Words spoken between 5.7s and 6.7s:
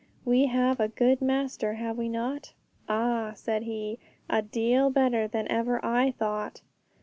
I thought!'